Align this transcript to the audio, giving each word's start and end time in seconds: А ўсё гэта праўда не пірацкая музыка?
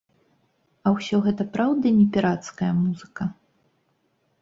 А 0.85 0.93
ўсё 0.95 1.19
гэта 1.27 1.47
праўда 1.59 1.85
не 1.99 2.07
пірацкая 2.17 2.71
музыка? 2.83 3.33